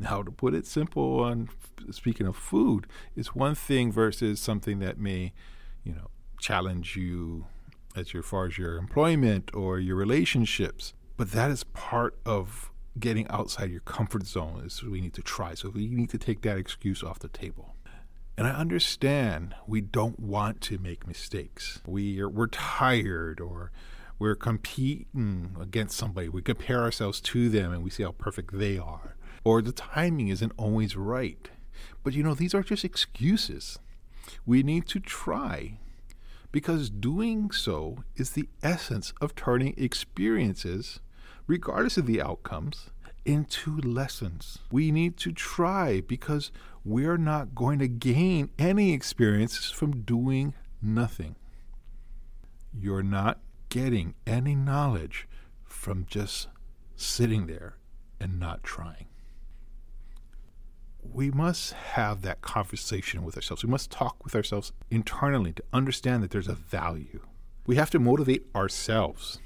Now, 0.00 0.22
to 0.22 0.30
put 0.30 0.54
it 0.54 0.66
simple, 0.66 1.20
on 1.20 1.50
speaking 1.90 2.26
of 2.26 2.34
food, 2.34 2.86
is 3.14 3.34
one 3.34 3.54
thing 3.54 3.92
versus 3.92 4.40
something 4.40 4.78
that 4.78 4.98
may, 4.98 5.34
you 5.84 5.92
know, 5.92 6.08
challenge 6.38 6.96
you 6.96 7.44
as 7.94 8.10
far 8.24 8.46
as 8.46 8.56
your 8.56 8.78
employment 8.78 9.50
or 9.52 9.78
your 9.78 9.96
relationships. 9.96 10.94
But 11.18 11.32
that 11.32 11.50
is 11.50 11.64
part 11.64 12.18
of 12.24 12.70
getting 12.98 13.28
outside 13.28 13.70
your 13.70 13.80
comfort 13.80 14.26
zone. 14.26 14.62
Is 14.64 14.82
we 14.82 15.02
need 15.02 15.12
to 15.14 15.22
try. 15.22 15.52
So 15.52 15.68
we 15.68 15.88
need 15.88 16.08
to 16.10 16.18
take 16.18 16.40
that 16.42 16.56
excuse 16.56 17.02
off 17.02 17.18
the 17.18 17.28
table. 17.28 17.74
And 18.38 18.46
I 18.46 18.52
understand 18.52 19.54
we 19.66 19.82
don't 19.82 20.18
want 20.18 20.62
to 20.62 20.78
make 20.78 21.06
mistakes. 21.06 21.82
We 21.86 22.22
are, 22.22 22.28
we're 22.28 22.46
tired 22.46 23.38
or 23.38 23.70
we're 24.18 24.34
competing 24.34 25.56
against 25.60 25.98
somebody. 25.98 26.30
We 26.30 26.40
compare 26.40 26.80
ourselves 26.80 27.20
to 27.20 27.50
them 27.50 27.70
and 27.70 27.82
we 27.82 27.90
see 27.90 28.02
how 28.02 28.12
perfect 28.12 28.58
they 28.58 28.78
are 28.78 29.14
or 29.44 29.62
the 29.62 29.72
timing 29.72 30.28
isn't 30.28 30.52
always 30.56 30.96
right. 30.96 31.50
But 32.02 32.14
you 32.14 32.22
know, 32.22 32.34
these 32.34 32.54
are 32.54 32.62
just 32.62 32.84
excuses. 32.84 33.78
We 34.46 34.62
need 34.62 34.86
to 34.88 35.00
try 35.00 35.78
because 36.52 36.90
doing 36.90 37.50
so 37.50 38.04
is 38.16 38.30
the 38.30 38.48
essence 38.62 39.12
of 39.20 39.34
turning 39.34 39.74
experiences, 39.76 41.00
regardless 41.46 41.96
of 41.96 42.06
the 42.06 42.20
outcomes, 42.20 42.90
into 43.24 43.76
lessons. 43.78 44.58
We 44.72 44.90
need 44.90 45.16
to 45.18 45.32
try 45.32 46.00
because 46.00 46.50
we're 46.84 47.18
not 47.18 47.54
going 47.54 47.78
to 47.80 47.88
gain 47.88 48.50
any 48.58 48.92
experiences 48.92 49.70
from 49.70 50.02
doing 50.02 50.54
nothing. 50.82 51.36
You're 52.76 53.02
not 53.02 53.40
getting 53.68 54.14
any 54.26 54.54
knowledge 54.54 55.28
from 55.64 56.06
just 56.08 56.48
sitting 56.96 57.46
there 57.46 57.76
and 58.18 58.40
not 58.40 58.62
trying 58.62 59.06
we 61.02 61.30
must 61.30 61.72
have 61.72 62.22
that 62.22 62.42
conversation 62.42 63.24
with 63.24 63.36
ourselves. 63.36 63.64
We 63.64 63.70
must 63.70 63.90
talk 63.90 64.22
with 64.24 64.34
ourselves 64.34 64.72
internally 64.90 65.52
to 65.54 65.64
understand 65.72 66.22
that 66.22 66.30
there's 66.30 66.48
a 66.48 66.54
value. 66.54 67.20
We 67.66 67.76
have 67.76 67.90
to 67.90 67.98
motivate 67.98 68.46
ourselves. 68.54 69.40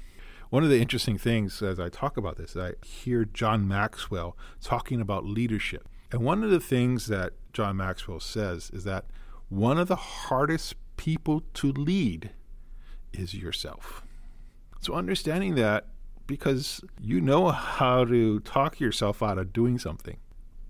One 0.49 0.63
of 0.63 0.69
the 0.69 0.81
interesting 0.81 1.17
things 1.17 1.61
as 1.61 1.79
I 1.79 1.89
talk 1.89 2.17
about 2.17 2.37
this, 2.37 2.55
I 2.55 2.73
hear 2.85 3.25
John 3.25 3.67
Maxwell 3.67 4.37
talking 4.61 5.01
about 5.01 5.25
leadership. 5.25 5.87
And 6.11 6.21
one 6.21 6.43
of 6.43 6.49
the 6.49 6.59
things 6.59 7.07
that 7.07 7.33
John 7.51 7.77
Maxwell 7.77 8.19
says 8.19 8.69
is 8.73 8.83
that 8.83 9.05
one 9.49 9.77
of 9.77 9.87
the 9.87 9.95
hardest 9.95 10.75
people 10.97 11.43
to 11.55 11.71
lead 11.71 12.31
is 13.11 13.33
yourself. 13.33 14.05
So, 14.81 14.93
understanding 14.93 15.55
that 15.55 15.87
because 16.27 16.83
you 16.99 17.21
know 17.21 17.49
how 17.49 18.05
to 18.05 18.39
talk 18.41 18.79
yourself 18.79 19.21
out 19.21 19.37
of 19.37 19.53
doing 19.53 19.77
something 19.79 20.17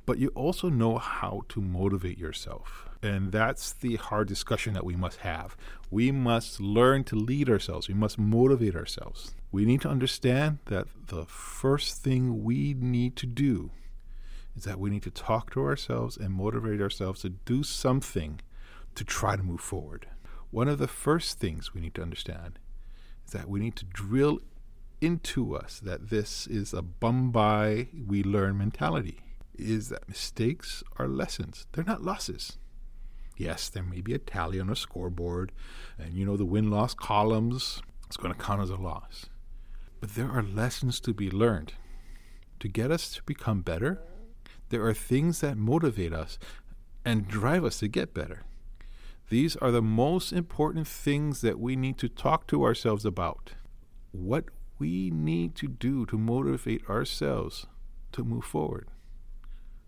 but 0.05 0.19
you 0.19 0.29
also 0.29 0.69
know 0.69 0.97
how 0.97 1.41
to 1.49 1.61
motivate 1.61 2.17
yourself. 2.17 2.87
And 3.01 3.31
that's 3.31 3.73
the 3.73 3.95
hard 3.97 4.27
discussion 4.27 4.73
that 4.73 4.85
we 4.85 4.95
must 4.95 5.19
have. 5.19 5.55
We 5.91 6.11
must 6.11 6.59
learn 6.59 7.03
to 7.05 7.15
lead 7.15 7.49
ourselves, 7.49 7.87
we 7.87 7.93
must 7.93 8.17
motivate 8.17 8.75
ourselves. 8.75 9.33
We 9.51 9.65
need 9.65 9.81
to 9.81 9.89
understand 9.89 10.59
that 10.65 10.87
the 11.07 11.25
first 11.25 12.03
thing 12.03 12.43
we 12.43 12.73
need 12.73 13.15
to 13.17 13.25
do 13.25 13.71
is 14.55 14.63
that 14.63 14.79
we 14.79 14.89
need 14.89 15.03
to 15.03 15.11
talk 15.11 15.51
to 15.51 15.61
ourselves 15.61 16.17
and 16.17 16.33
motivate 16.33 16.81
ourselves 16.81 17.21
to 17.21 17.29
do 17.29 17.63
something 17.63 18.41
to 18.95 19.03
try 19.03 19.35
to 19.35 19.43
move 19.43 19.61
forward. 19.61 20.07
One 20.51 20.67
of 20.67 20.77
the 20.77 20.87
first 20.87 21.39
things 21.39 21.73
we 21.73 21.81
need 21.81 21.95
to 21.95 22.01
understand 22.01 22.59
is 23.25 23.33
that 23.33 23.49
we 23.49 23.59
need 23.59 23.75
to 23.77 23.85
drill 23.85 24.39
into 25.01 25.55
us 25.55 25.79
that 25.81 26.09
this 26.09 26.47
is 26.47 26.73
a 26.73 26.81
Bumbai 26.81 28.07
we 28.07 28.23
learn 28.23 28.57
mentality 28.57 29.24
is 29.57 29.89
that 29.89 30.07
mistakes 30.07 30.83
are 30.97 31.07
lessons, 31.07 31.67
they're 31.71 31.83
not 31.83 32.03
losses. 32.03 32.57
Yes, 33.37 33.67
there 33.67 33.83
may 33.83 34.01
be 34.01 34.13
a 34.13 34.17
tally 34.17 34.59
on 34.59 34.69
a 34.69 34.75
scoreboard, 34.75 35.51
and 35.97 36.13
you 36.13 36.25
know 36.25 36.37
the 36.37 36.45
win 36.45 36.69
loss 36.69 36.93
columns, 36.93 37.81
it's 38.07 38.17
going 38.17 38.33
to 38.33 38.39
count 38.39 38.61
as 38.61 38.69
a 38.69 38.75
loss. 38.75 39.25
But 39.99 40.15
there 40.15 40.29
are 40.29 40.43
lessons 40.43 40.99
to 41.01 41.13
be 41.13 41.29
learned. 41.29 41.73
To 42.61 42.67
get 42.67 42.91
us 42.91 43.11
to 43.11 43.23
become 43.23 43.61
better, 43.61 44.01
there 44.69 44.85
are 44.85 44.93
things 44.93 45.41
that 45.41 45.57
motivate 45.57 46.13
us 46.13 46.39
and 47.03 47.27
drive 47.27 47.65
us 47.65 47.79
to 47.79 47.87
get 47.87 48.13
better. 48.13 48.43
These 49.29 49.55
are 49.57 49.71
the 49.71 49.81
most 49.81 50.31
important 50.31 50.87
things 50.87 51.41
that 51.41 51.59
we 51.59 51.75
need 51.75 51.97
to 51.97 52.09
talk 52.09 52.47
to 52.47 52.63
ourselves 52.63 53.05
about. 53.05 53.53
What 54.11 54.45
we 54.79 55.09
need 55.09 55.55
to 55.55 55.67
do 55.67 56.05
to 56.07 56.17
motivate 56.17 56.87
ourselves 56.89 57.65
to 58.11 58.23
move 58.23 58.45
forward. 58.45 58.87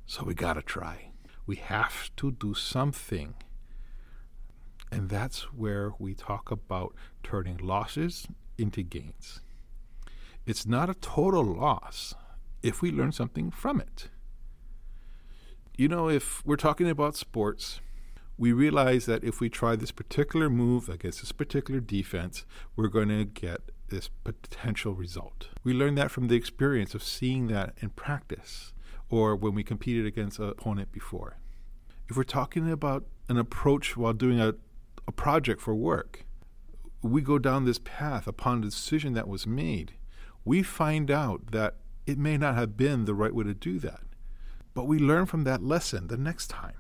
So 0.10 0.24
we 0.24 0.34
got 0.34 0.54
to 0.54 0.62
try. 0.62 1.12
We 1.46 1.58
have 1.58 2.16
to 2.16 2.32
do 2.32 2.54
something. 2.54 3.36
And 4.90 5.10
that's 5.10 5.54
where 5.54 5.92
we 6.00 6.14
talk 6.16 6.50
about 6.50 6.96
turning 7.24 7.58
losses 7.58 8.26
into 8.58 8.84
gains. 8.84 9.42
It's 10.46 10.66
not 10.66 10.90
a 10.90 10.94
total 10.94 11.44
loss 11.44 12.16
if 12.64 12.82
we 12.82 12.90
learn 12.90 13.12
something 13.12 13.52
from 13.52 13.82
it. 13.82 14.08
You 15.78 15.90
know, 15.90 16.10
if 16.10 16.44
we're 16.46 16.56
talking 16.56 16.90
about 16.90 17.18
sports, 17.18 17.82
we 18.38 18.54
realize 18.54 19.08
that 19.08 19.26
if 19.26 19.42
we 19.42 19.50
try 19.50 19.76
this 19.76 19.92
particular 19.92 20.50
move 20.50 20.88
against 20.88 21.20
this 21.20 21.34
particular 21.34 21.82
defense, 21.82 22.46
we're 22.78 22.88
going 22.88 23.10
to 23.10 23.26
get 23.26 23.60
this 23.90 24.10
potential 24.24 24.94
result. 24.94 25.50
We 25.66 25.74
learn 25.74 25.96
that 25.96 26.12
from 26.12 26.30
the 26.30 26.36
experience 26.36 26.96
of 26.96 27.04
seeing 27.04 27.48
that 27.48 27.74
in 27.82 27.90
practice 27.90 28.72
or 29.10 29.36
when 29.36 29.54
we 29.54 29.64
competed 29.64 30.06
against 30.06 30.40
an 30.40 30.50
opponent 30.50 30.92
before. 30.92 31.38
If 32.10 32.18
we're 32.18 32.24
talking 32.24 32.72
about 32.72 33.06
an 33.30 33.38
approach 33.38 33.98
while 33.98 34.14
doing 34.14 34.40
a, 34.40 34.56
a 35.08 35.12
project 35.12 35.62
for 35.62 35.76
work, 35.76 36.26
we 37.02 37.22
go 37.22 37.38
down 37.38 37.66
this 37.66 37.80
path 37.80 38.28
upon 38.28 38.60
a 38.60 38.66
decision 38.66 39.14
that 39.14 39.28
was 39.28 39.46
made. 39.46 39.94
We 40.46 40.64
find 40.64 41.12
out 41.12 41.52
that 41.52 41.76
it 42.06 42.18
may 42.18 42.38
not 42.38 42.56
have 42.56 42.78
been 42.78 43.06
the 43.06 43.14
right 43.14 43.36
way 43.36 43.44
to 43.44 43.54
do 43.54 43.80
that, 43.80 44.02
but 44.74 44.86
we 44.86 44.98
learn 44.98 45.26
from 45.26 45.44
that 45.44 45.62
lesson 45.62 46.08
the 46.08 46.18
next 46.18 46.48
time. 46.48 46.76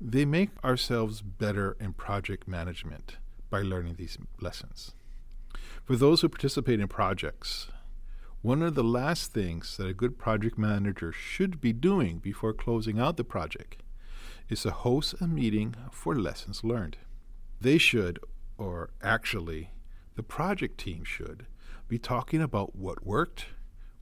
They 0.00 0.24
make 0.24 0.50
ourselves 0.64 1.22
better 1.22 1.76
in 1.80 1.94
project 1.94 2.46
management 2.46 3.16
by 3.50 3.62
learning 3.62 3.96
these 3.96 4.18
lessons. 4.40 4.94
For 5.84 5.96
those 5.96 6.20
who 6.20 6.28
participate 6.28 6.80
in 6.80 6.88
projects, 6.88 7.68
one 8.44 8.60
of 8.60 8.74
the 8.74 8.84
last 8.84 9.32
things 9.32 9.78
that 9.78 9.88
a 9.88 9.94
good 9.94 10.18
project 10.18 10.58
manager 10.58 11.10
should 11.10 11.62
be 11.62 11.72
doing 11.72 12.18
before 12.18 12.52
closing 12.52 13.00
out 13.00 13.16
the 13.16 13.24
project 13.24 13.82
is 14.50 14.60
to 14.60 14.70
host 14.70 15.14
a 15.18 15.26
meeting 15.26 15.74
for 15.90 16.14
lessons 16.14 16.62
learned. 16.62 16.98
They 17.58 17.78
should, 17.78 18.18
or 18.58 18.90
actually, 19.02 19.70
the 20.14 20.22
project 20.22 20.76
team 20.76 21.04
should, 21.04 21.46
be 21.88 21.98
talking 21.98 22.42
about 22.42 22.76
what 22.76 23.06
worked, 23.06 23.46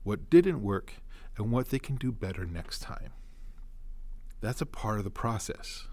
what 0.03 0.29
didn't 0.29 0.61
work, 0.61 0.95
and 1.37 1.49
what 1.49 1.69
they 1.69 1.79
can 1.79 1.95
do 1.95 2.11
better 2.11 2.45
next 2.45 2.79
time. 2.79 3.13
That's 4.41 4.59
a 4.59 4.65
part 4.65 4.97
of 4.97 5.05
the 5.05 5.09
process. 5.09 5.87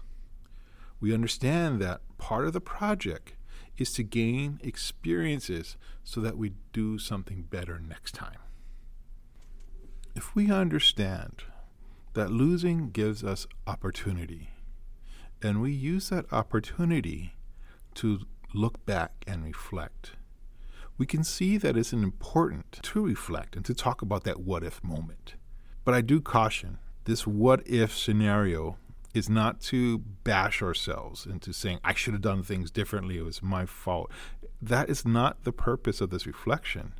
We 0.99 1.13
understand 1.13 1.81
that 1.81 2.01
part 2.17 2.45
of 2.45 2.51
the 2.51 2.59
project 2.59 3.31
is 3.81 3.91
to 3.93 4.03
gain 4.03 4.59
experiences 4.63 5.75
so 6.03 6.21
that 6.21 6.37
we 6.37 6.53
do 6.71 6.97
something 6.97 7.41
better 7.49 7.79
next 7.79 8.13
time. 8.13 8.37
If 10.15 10.35
we 10.35 10.51
understand 10.51 11.43
that 12.13 12.29
losing 12.29 12.91
gives 12.91 13.23
us 13.23 13.47
opportunity, 13.65 14.51
and 15.41 15.61
we 15.61 15.71
use 15.71 16.09
that 16.09 16.31
opportunity 16.31 17.33
to 17.95 18.19
look 18.53 18.85
back 18.85 19.23
and 19.25 19.43
reflect, 19.43 20.11
we 20.97 21.05
can 21.05 21.23
see 21.23 21.57
that 21.57 21.75
it's 21.75 21.93
important 21.93 22.79
to 22.83 23.05
reflect 23.05 23.55
and 23.55 23.65
to 23.65 23.73
talk 23.73 24.01
about 24.01 24.23
that 24.25 24.41
what 24.41 24.63
if 24.63 24.83
moment. 24.83 25.35
But 25.83 25.95
I 25.95 26.01
do 26.01 26.21
caution 26.21 26.77
this 27.05 27.25
what 27.25 27.65
if 27.67 27.97
scenario 27.97 28.77
is 29.13 29.29
not 29.29 29.59
to 29.61 29.97
bash 29.97 30.61
ourselves 30.61 31.25
into 31.25 31.53
saying, 31.53 31.79
I 31.83 31.93
should 31.93 32.13
have 32.13 32.21
done 32.21 32.43
things 32.43 32.71
differently, 32.71 33.17
it 33.17 33.25
was 33.25 33.41
my 33.41 33.65
fault. 33.65 34.11
That 34.61 34.89
is 34.89 35.05
not 35.05 35.43
the 35.43 35.51
purpose 35.51 36.01
of 36.01 36.09
this 36.09 36.25
reflection. 36.25 36.93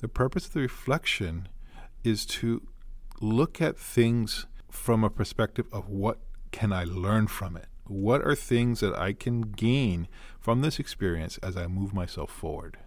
The 0.00 0.08
purpose 0.08 0.46
of 0.46 0.52
the 0.52 0.60
reflection 0.60 1.48
is 2.04 2.24
to 2.26 2.66
look 3.20 3.60
at 3.60 3.76
things 3.76 4.46
from 4.70 5.02
a 5.02 5.10
perspective 5.10 5.66
of 5.72 5.88
what 5.88 6.18
can 6.52 6.72
I 6.72 6.84
learn 6.84 7.26
from 7.26 7.56
it? 7.56 7.66
What 7.86 8.22
are 8.22 8.34
things 8.34 8.80
that 8.80 8.96
I 8.98 9.12
can 9.12 9.42
gain 9.42 10.08
from 10.38 10.60
this 10.60 10.78
experience 10.78 11.38
as 11.38 11.56
I 11.56 11.66
move 11.66 11.92
myself 11.92 12.30
forward? 12.30 12.78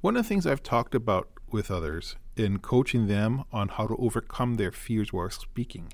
One 0.00 0.16
of 0.16 0.24
the 0.24 0.28
things 0.28 0.46
I've 0.46 0.62
talked 0.62 0.94
about 0.94 1.28
with 1.50 1.70
others 1.70 2.16
in 2.36 2.58
coaching 2.58 3.06
them 3.06 3.44
on 3.52 3.68
how 3.68 3.86
to 3.86 3.96
overcome 3.96 4.54
their 4.54 4.72
fears 4.72 5.12
while 5.12 5.30
speaking 5.30 5.92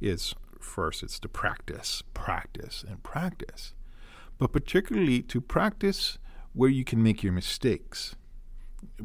is 0.00 0.34
first, 0.62 1.02
it's 1.02 1.18
to 1.20 1.28
practice, 1.28 2.02
practice, 2.14 2.84
and 2.88 3.02
practice. 3.02 3.74
But 4.38 4.52
particularly 4.52 5.22
to 5.22 5.40
practice 5.40 6.18
where 6.52 6.70
you 6.70 6.84
can 6.84 7.02
make 7.02 7.22
your 7.22 7.32
mistakes. 7.32 8.16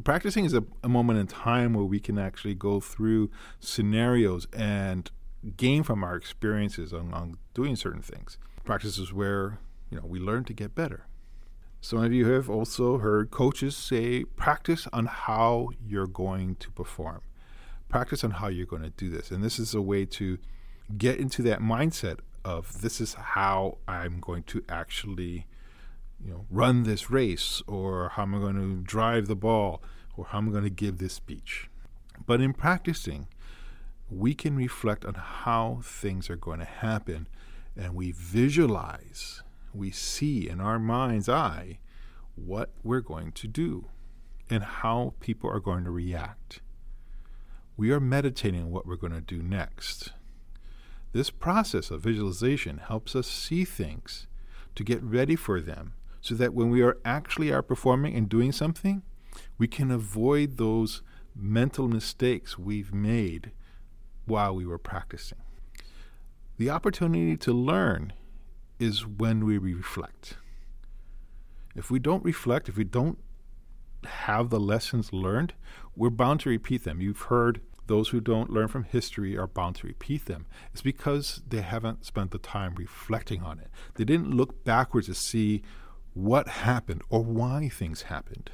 Practicing 0.04 0.46
is 0.46 0.54
a, 0.54 0.64
a 0.84 0.90
moment 0.90 1.20
in 1.20 1.28
time 1.28 1.74
where 1.74 1.86
we 1.86 2.00
can 2.00 2.18
actually 2.18 2.56
go 2.56 2.80
through 2.80 3.30
scenarios 3.60 4.48
and 4.54 5.12
gain 5.58 5.84
from 5.84 6.04
our 6.04 6.16
experiences 6.16 6.94
on, 6.94 7.14
on 7.14 7.38
doing 7.54 7.76
certain 7.76 8.02
things. 8.02 8.38
Practice 8.64 8.98
is 8.98 9.14
where 9.14 9.60
you 9.92 9.98
know 9.98 10.06
we 10.06 10.20
learn 10.20 10.44
to 10.46 10.54
get 10.54 10.74
better. 10.74 11.06
Some 11.82 12.04
of 12.04 12.12
you 12.12 12.26
have 12.32 12.50
also 12.50 12.98
heard 12.98 13.30
coaches 13.30 13.78
say 13.78 14.24
practice 14.24 14.88
on 14.92 15.06
how 15.06 15.70
you're 15.86 16.08
going 16.08 16.56
to 16.56 16.72
perform. 16.72 17.22
Practice 17.90 18.24
on 18.24 18.32
how 18.32 18.48
you're 18.48 18.66
going 18.66 18.82
to 18.82 18.90
do 18.90 19.10
this. 19.10 19.30
And 19.30 19.44
this 19.44 19.60
is 19.60 19.76
a 19.76 19.82
way 19.82 20.06
to 20.06 20.40
get 20.98 21.20
into 21.20 21.42
that 21.44 21.60
mindset 21.60 22.20
of 22.44 22.82
this 22.82 23.02
is 23.02 23.16
how 23.16 23.78
I'm 23.88 24.20
going 24.20 24.44
to 24.44 24.64
actually 24.70 25.48
you 26.24 26.32
know 26.32 26.46
run 26.50 26.84
this 26.84 27.10
race 27.10 27.62
or 27.68 28.10
how 28.10 28.24
am 28.24 28.36
I 28.36 28.40
going 28.40 28.56
to 28.56 28.82
drive 28.84 29.28
the 29.28 29.36
ball 29.36 29.82
or 30.16 30.26
how 30.26 30.38
am 30.38 30.50
I 30.50 30.52
going 30.52 30.64
to 30.64 30.70
give 30.70 30.98
this 30.98 31.14
speech. 31.14 31.70
But 32.26 32.42
in 32.42 32.54
practicing, 32.54 33.28
we 34.10 34.34
can 34.34 34.56
reflect 34.56 35.06
on 35.06 35.16
how 35.16 35.80
things 35.84 36.30
are 36.30 36.36
going 36.36 36.60
to 36.60 36.66
happen 36.66 37.28
and 37.76 37.94
we 37.94 38.12
visualize, 38.12 39.44
we 39.74 39.92
see 39.92 40.48
in 40.48 40.62
our 40.62 40.80
mind's 40.80 41.28
eye 41.28 41.80
what 42.36 42.72
we're 42.84 43.02
going 43.02 43.32
to 43.34 43.48
do 43.48 43.90
and 44.50 44.64
how 44.64 45.14
people 45.20 45.50
are 45.50 45.60
going 45.60 45.84
to 45.84 45.92
react. 45.92 46.62
We 47.76 47.92
are 47.92 48.00
meditating 48.00 48.72
what 48.72 48.86
we're 48.86 48.96
going 48.96 49.14
to 49.14 49.22
do 49.22 49.42
next. 49.42 50.14
This 51.16 51.30
process 51.30 51.92
of 51.92 52.02
visualization 52.02 52.78
helps 52.78 53.16
us 53.16 53.26
see 53.26 53.64
things 53.64 54.28
to 54.76 54.84
get 54.84 55.02
ready 55.02 55.38
for 55.38 55.62
them 55.62 55.94
so 56.20 56.36
that 56.36 56.54
when 56.54 56.70
we 56.70 56.82
are 56.82 56.98
actually 57.06 57.54
are 57.54 57.62
performing 57.62 58.18
and 58.18 58.28
doing 58.28 58.52
something, 58.52 59.02
we 59.58 59.66
can 59.66 59.92
avoid 59.92 60.58
those 60.58 61.04
mental 61.34 61.88
mistakes 61.88 62.60
we've 62.60 62.94
made 62.94 63.52
while 64.26 64.54
we 64.54 64.66
were 64.66 64.78
practicing. 64.78 65.38
The 66.58 66.70
opportunity 66.70 67.38
to 67.38 67.54
learn 67.54 68.12
is 68.78 69.08
when 69.08 69.46
we 69.46 69.58
reflect. 69.58 70.36
If 71.78 71.90
we 71.90 71.98
don't 71.98 72.26
reflect, 72.26 72.68
if 72.68 72.76
we 72.76 72.84
don't 72.84 73.20
have 74.04 74.50
the 74.50 74.60
lessons 74.60 75.14
learned, 75.14 75.54
we're 75.96 76.10
bound 76.10 76.42
to 76.42 76.50
repeat 76.50 76.84
them. 76.84 77.00
You've 77.00 77.32
heard 77.32 77.62
those 77.88 78.10
who 78.10 78.20
don't 78.20 78.50
learn 78.50 78.68
from 78.68 78.84
history 78.84 79.38
are 79.38 79.48
bound 79.48 79.76
to 79.78 79.88
repeat 79.88 80.26
them. 80.26 80.46
It's 80.72 80.82
because 80.82 81.42
they 81.48 81.62
haven't 81.62 82.06
spent 82.06 82.32
the 82.32 82.38
time 82.38 82.76
reflecting 82.76 83.44
on 83.44 83.60
it. 83.60 83.70
They 83.96 84.06
didn't 84.06 84.36
look 84.36 84.64
backwards 84.64 85.08
to 85.08 85.14
see 85.14 85.62
what 86.14 86.48
happened 86.48 87.04
or 87.10 87.24
why 87.24 87.70
things 87.70 88.04
happened. 88.04 88.52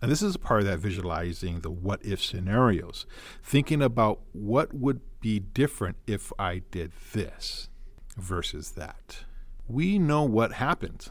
And 0.00 0.10
this 0.10 0.22
is 0.22 0.34
a 0.34 0.38
part 0.38 0.60
of 0.60 0.66
that 0.66 0.78
visualizing 0.78 1.60
the 1.60 1.70
what 1.70 2.04
if 2.04 2.22
scenarios, 2.22 3.06
thinking 3.42 3.82
about 3.82 4.20
what 4.32 4.72
would 4.72 5.00
be 5.20 5.40
different 5.40 5.96
if 6.06 6.32
I 6.38 6.62
did 6.70 6.92
this 7.12 7.68
versus 8.16 8.72
that. 8.72 9.24
We 9.66 9.98
know 9.98 10.22
what 10.22 10.52
happened 10.52 11.08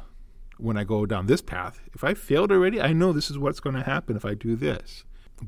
when 0.58 0.78
I 0.78 0.84
go 0.84 1.06
down 1.06 1.28
this 1.28 1.42
path. 1.42 1.82
If 1.94 2.04
I 2.04 2.14
failed 2.14 2.52
already, 2.52 2.82
I 2.82 2.94
know 2.94 3.12
this 3.12 3.30
is 3.30 3.38
what's 3.38 3.60
going 3.60 3.76
to 3.76 3.84
happen 3.84 4.16
if 4.16 4.26
I 4.26 4.34
do 4.34 4.56
this. 4.56 5.04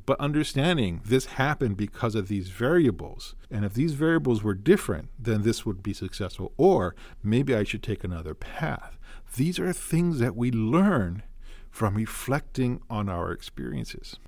But 0.05 0.19
understanding 0.19 1.01
this 1.03 1.25
happened 1.25 1.77
because 1.77 2.13
of 2.13 2.27
these 2.27 2.49
variables. 2.49 3.35
And 3.49 3.65
if 3.65 3.73
these 3.73 3.93
variables 3.93 4.43
were 4.43 4.53
different, 4.53 5.09
then 5.17 5.41
this 5.41 5.65
would 5.65 5.81
be 5.81 5.93
successful. 5.93 6.53
Or 6.57 6.95
maybe 7.23 7.55
I 7.55 7.63
should 7.63 7.81
take 7.81 8.03
another 8.03 8.35
path. 8.35 8.99
These 9.35 9.59
are 9.59 9.73
things 9.73 10.19
that 10.19 10.35
we 10.35 10.51
learn 10.51 11.23
from 11.71 11.95
reflecting 11.95 12.81
on 12.89 13.09
our 13.09 13.31
experiences. 13.31 14.19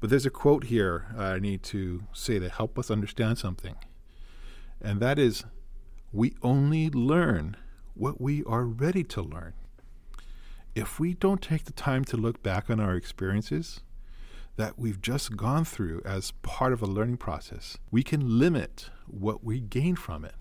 But 0.00 0.10
there's 0.10 0.26
a 0.26 0.30
quote 0.30 0.64
here 0.64 1.06
I 1.16 1.38
need 1.38 1.62
to 1.64 2.04
say 2.12 2.38
to 2.38 2.48
help 2.48 2.78
us 2.78 2.90
understand 2.90 3.38
something. 3.38 3.76
And 4.80 5.00
that 5.00 5.18
is 5.18 5.44
we 6.12 6.34
only 6.42 6.90
learn 6.90 7.56
what 7.94 8.20
we 8.20 8.42
are 8.44 8.64
ready 8.64 9.04
to 9.04 9.22
learn. 9.22 9.54
If 10.74 11.00
we 11.00 11.14
don't 11.14 11.40
take 11.40 11.64
the 11.64 11.72
time 11.72 12.04
to 12.06 12.16
look 12.16 12.42
back 12.42 12.68
on 12.68 12.80
our 12.80 12.94
experiences 12.94 13.80
that 14.56 14.78
we've 14.78 15.00
just 15.00 15.36
gone 15.36 15.64
through 15.64 16.02
as 16.04 16.32
part 16.42 16.72
of 16.72 16.82
a 16.82 16.86
learning 16.86 17.18
process, 17.18 17.76
we 17.90 18.02
can 18.02 18.38
limit 18.38 18.90
what 19.06 19.44
we 19.44 19.60
gain 19.60 19.96
from 19.96 20.24
it. 20.24 20.34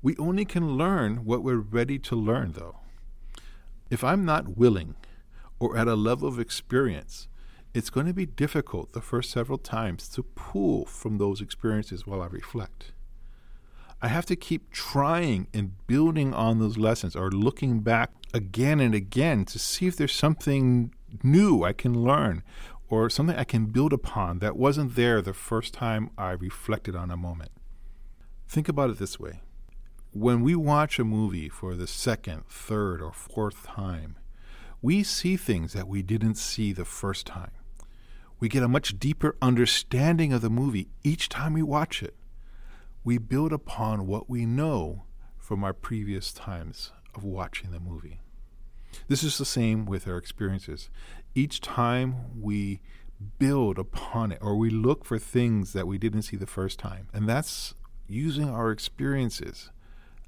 We 0.00 0.16
only 0.16 0.44
can 0.44 0.76
learn 0.76 1.24
what 1.24 1.42
we're 1.42 1.56
ready 1.56 1.98
to 1.98 2.14
learn, 2.14 2.52
though. 2.52 2.76
If 3.90 4.04
I'm 4.04 4.24
not 4.24 4.56
willing 4.56 4.94
or 5.58 5.76
at 5.76 5.88
a 5.88 5.96
level 5.96 6.28
of 6.28 6.38
experience, 6.38 7.26
it's 7.74 7.90
going 7.90 8.06
to 8.06 8.14
be 8.14 8.26
difficult 8.26 8.92
the 8.92 9.00
first 9.00 9.30
several 9.30 9.58
times 9.58 10.08
to 10.10 10.22
pull 10.22 10.86
from 10.86 11.18
those 11.18 11.40
experiences 11.40 12.06
while 12.06 12.22
I 12.22 12.26
reflect. 12.26 12.92
I 14.00 14.08
have 14.08 14.26
to 14.26 14.36
keep 14.36 14.70
trying 14.70 15.48
and 15.52 15.72
building 15.88 16.32
on 16.32 16.60
those 16.60 16.78
lessons 16.78 17.16
or 17.16 17.30
looking 17.30 17.80
back 17.80 18.12
again 18.32 18.78
and 18.78 18.94
again 18.94 19.44
to 19.46 19.58
see 19.58 19.88
if 19.88 19.96
there's 19.96 20.12
something 20.12 20.94
new 21.24 21.64
I 21.64 21.72
can 21.72 22.00
learn 22.00 22.44
or 22.88 23.10
something 23.10 23.36
I 23.36 23.44
can 23.44 23.66
build 23.66 23.92
upon 23.92 24.38
that 24.38 24.56
wasn't 24.56 24.94
there 24.96 25.20
the 25.20 25.34
first 25.34 25.74
time 25.74 26.10
I 26.16 26.32
reflected 26.32 26.96
on 26.96 27.10
a 27.10 27.16
moment. 27.16 27.50
Think 28.48 28.68
about 28.68 28.90
it 28.90 28.98
this 28.98 29.20
way 29.20 29.40
when 30.12 30.42
we 30.42 30.54
watch 30.54 30.98
a 30.98 31.04
movie 31.04 31.48
for 31.48 31.74
the 31.74 31.86
second, 31.86 32.46
third, 32.48 33.02
or 33.02 33.12
fourth 33.12 33.66
time, 33.66 34.16
we 34.80 35.02
see 35.02 35.36
things 35.36 35.74
that 35.74 35.86
we 35.86 36.02
didn't 36.02 36.36
see 36.36 36.72
the 36.72 36.84
first 36.84 37.26
time. 37.26 37.50
We 38.40 38.48
get 38.48 38.62
a 38.62 38.68
much 38.68 38.98
deeper 38.98 39.36
understanding 39.42 40.32
of 40.32 40.40
the 40.40 40.50
movie 40.50 40.88
each 41.04 41.28
time 41.28 41.54
we 41.54 41.62
watch 41.62 42.02
it. 42.02 42.16
We 43.04 43.18
build 43.18 43.52
upon 43.52 44.06
what 44.06 44.30
we 44.30 44.46
know 44.46 45.04
from 45.36 45.62
our 45.62 45.72
previous 45.72 46.32
times 46.32 46.92
of 47.14 47.24
watching 47.24 47.70
the 47.70 47.80
movie. 47.80 48.20
This 49.08 49.22
is 49.22 49.38
the 49.38 49.44
same 49.44 49.86
with 49.86 50.06
our 50.06 50.16
experiences. 50.16 50.90
Each 51.34 51.60
time 51.60 52.40
we 52.40 52.80
build 53.38 53.78
upon 53.78 54.32
it 54.32 54.38
or 54.40 54.56
we 54.56 54.70
look 54.70 55.04
for 55.04 55.18
things 55.18 55.72
that 55.72 55.86
we 55.86 55.98
didn't 55.98 56.22
see 56.22 56.36
the 56.36 56.46
first 56.46 56.78
time. 56.78 57.08
And 57.12 57.28
that's 57.28 57.74
using 58.06 58.48
our 58.48 58.70
experiences 58.70 59.70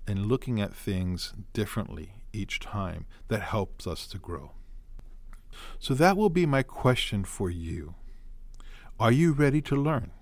and 0.06 0.26
looking 0.26 0.60
at 0.60 0.74
things 0.74 1.32
differently 1.52 2.14
each 2.32 2.60
time 2.60 3.06
that 3.28 3.42
helps 3.42 3.86
us 3.86 4.06
to 4.08 4.18
grow. 4.18 4.52
So, 5.78 5.94
that 5.94 6.16
will 6.16 6.30
be 6.30 6.46
my 6.46 6.62
question 6.62 7.24
for 7.24 7.50
you. 7.50 7.94
Are 8.98 9.12
you 9.12 9.32
ready 9.32 9.60
to 9.62 9.76
learn? 9.76 10.12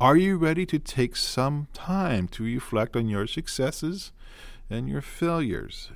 Are 0.00 0.16
you 0.16 0.36
ready 0.36 0.66
to 0.66 0.78
take 0.78 1.16
some 1.16 1.68
time 1.72 2.28
to 2.28 2.44
reflect 2.44 2.94
on 2.96 3.08
your 3.08 3.26
successes 3.26 4.12
and 4.68 4.88
your 4.88 5.00
failures 5.00 5.90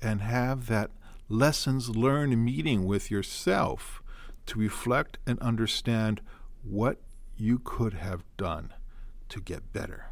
and 0.00 0.20
have 0.20 0.66
that 0.66 0.90
lessons 1.28 1.90
learned 1.90 2.44
meeting 2.44 2.84
with 2.84 3.10
yourself 3.10 4.02
to 4.46 4.58
reflect 4.58 5.18
and 5.26 5.38
understand 5.40 6.20
what 6.62 7.00
you 7.36 7.58
could 7.58 7.94
have 7.94 8.22
done 8.36 8.72
to 9.28 9.40
get 9.40 9.72
better? 9.72 10.06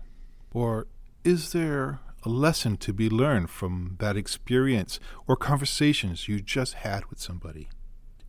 Or 0.52 0.86
is 1.24 1.52
there 1.52 2.00
a 2.24 2.28
lesson 2.28 2.76
to 2.78 2.92
be 2.92 3.10
learned 3.10 3.50
from 3.50 3.96
that 3.98 4.16
experience 4.16 4.98
or 5.26 5.36
conversations 5.36 6.26
you 6.26 6.40
just 6.40 6.74
had 6.74 7.04
with 7.06 7.20
somebody. 7.20 7.68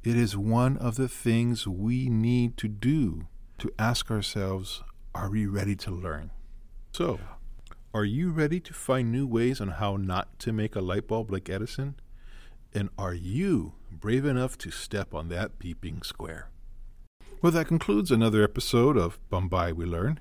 It 0.03 0.17
is 0.17 0.35
one 0.35 0.77
of 0.77 0.97
the 0.97 1.07
things 1.07 1.65
we 1.65 2.09
need 2.09 2.57
to 2.57 2.67
do 2.67 3.27
to 3.59 3.71
ask 3.79 4.11
ourselves 4.11 4.83
are 5.13 5.29
we 5.29 5.45
ready 5.45 5.77
to 5.77 5.91
learn? 5.91 6.31
So, 6.91 7.19
are 7.95 8.03
you 8.03 8.29
ready 8.29 8.59
to 8.59 8.73
find 8.73 9.09
new 9.09 9.25
ways 9.25 9.61
on 9.61 9.69
how 9.69 9.95
not 9.95 10.37
to 10.37 10.51
make 10.51 10.75
a 10.75 10.81
light 10.81 11.07
bulb 11.07 11.31
like 11.31 11.49
Edison? 11.49 11.95
And 12.73 12.89
are 12.97 13.13
you 13.13 13.71
brave 13.89 14.25
enough 14.25 14.57
to 14.59 14.69
step 14.69 15.13
on 15.13 15.29
that 15.29 15.57
beeping 15.59 16.05
square? 16.05 16.49
Well, 17.41 17.53
that 17.53 17.69
concludes 17.69 18.11
another 18.11 18.43
episode 18.43 18.97
of 18.97 19.17
Bumbai 19.31 19.71
We 19.71 19.85
Learn. 19.85 20.19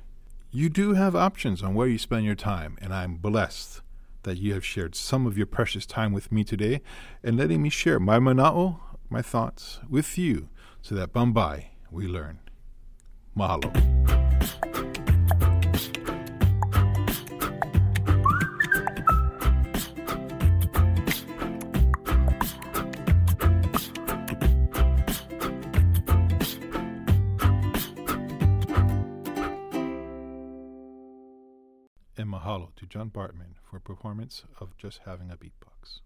you 0.52 0.68
do 0.68 0.92
have 0.92 1.16
options 1.16 1.64
on 1.64 1.74
where 1.74 1.88
you 1.88 1.98
spend 1.98 2.24
your 2.24 2.36
time, 2.36 2.78
and 2.80 2.94
I'm 2.94 3.16
blessed 3.16 3.80
that 4.22 4.38
you 4.38 4.54
have 4.54 4.64
shared 4.64 4.94
some 4.94 5.26
of 5.26 5.36
your 5.36 5.46
precious 5.46 5.84
time 5.84 6.12
with 6.12 6.30
me 6.30 6.44
today 6.44 6.80
and 7.24 7.36
letting 7.36 7.60
me 7.60 7.70
share 7.70 7.98
my 7.98 8.20
mana'o, 8.20 8.78
my 9.10 9.20
thoughts, 9.20 9.80
with 9.90 10.16
you 10.16 10.48
so 10.80 10.94
that 10.94 11.12
Bumbai 11.12 11.70
we 11.90 12.06
learn. 12.06 12.38
Mahalo. 13.36 14.23
To 32.84 32.90
John 32.90 33.08
Bartmann 33.08 33.54
for 33.62 33.80
performance 33.80 34.42
of 34.60 34.76
Just 34.76 35.00
Having 35.06 35.30
a 35.30 35.38
Beatbox. 35.38 36.00